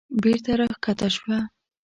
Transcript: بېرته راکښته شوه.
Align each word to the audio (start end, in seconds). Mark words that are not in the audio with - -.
بېرته 0.21 0.51
راکښته 0.59 1.07
شوه. 1.15 1.37